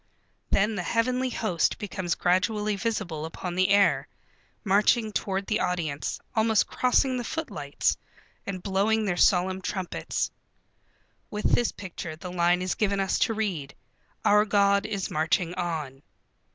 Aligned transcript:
Then 0.49 0.73
the 0.73 0.81
heavenly 0.81 1.29
host 1.29 1.77
becomes 1.77 2.15
gradually 2.15 2.75
visible 2.75 3.23
upon 3.23 3.53
the 3.53 3.69
air, 3.69 4.07
marching 4.63 5.11
toward 5.11 5.45
the 5.45 5.59
audience, 5.59 6.19
almost 6.35 6.65
crossing 6.65 7.17
the 7.17 7.23
footlights, 7.23 7.97
and 8.47 8.63
blowing 8.63 9.05
their 9.05 9.15
solemn 9.15 9.61
trumpets. 9.61 10.31
With 11.29 11.51
this 11.51 11.71
picture 11.71 12.15
the 12.15 12.31
line 12.31 12.63
is 12.63 12.73
given 12.73 12.99
us 12.99 13.19
to 13.19 13.35
read: 13.35 13.75
"Our 14.25 14.43
God 14.43 14.87
is 14.87 15.11
marching 15.11 15.53
on." 15.53 16.01